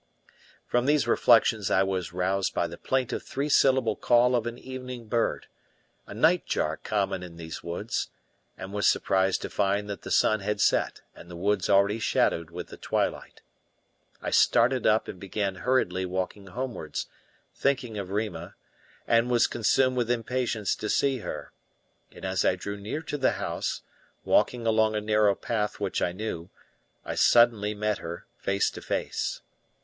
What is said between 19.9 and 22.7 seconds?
with impatience to see her; and as I